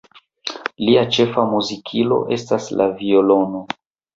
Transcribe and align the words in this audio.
Lia 0.87 1.03
ĉefa 1.17 1.45
muzikilo 1.51 2.19
estis 2.39 2.71
la 2.81 2.89
violono. 3.03 3.63